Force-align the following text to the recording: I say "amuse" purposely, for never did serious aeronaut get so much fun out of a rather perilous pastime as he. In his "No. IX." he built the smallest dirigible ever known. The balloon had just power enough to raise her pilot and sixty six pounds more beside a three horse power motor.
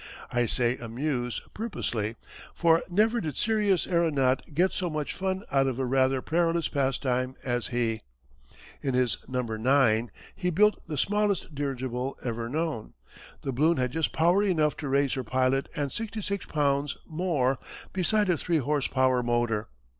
I 0.31 0.47
say 0.47 0.77
"amuse" 0.77 1.41
purposely, 1.53 2.15
for 2.55 2.81
never 2.89 3.21
did 3.21 3.37
serious 3.37 3.85
aeronaut 3.85 4.55
get 4.55 4.73
so 4.73 4.89
much 4.89 5.13
fun 5.13 5.43
out 5.51 5.67
of 5.67 5.77
a 5.77 5.85
rather 5.85 6.23
perilous 6.23 6.67
pastime 6.67 7.35
as 7.43 7.67
he. 7.67 8.01
In 8.81 8.95
his 8.95 9.19
"No. 9.27 9.41
IX." 9.41 10.07
he 10.35 10.49
built 10.49 10.81
the 10.87 10.97
smallest 10.97 11.53
dirigible 11.53 12.17
ever 12.23 12.49
known. 12.49 12.95
The 13.43 13.51
balloon 13.53 13.77
had 13.77 13.91
just 13.91 14.11
power 14.11 14.41
enough 14.41 14.75
to 14.77 14.87
raise 14.89 15.13
her 15.13 15.23
pilot 15.23 15.69
and 15.75 15.91
sixty 15.91 16.21
six 16.23 16.47
pounds 16.47 16.97
more 17.05 17.59
beside 17.93 18.27
a 18.27 18.37
three 18.39 18.57
horse 18.57 18.87
power 18.87 19.21
motor. 19.21 19.67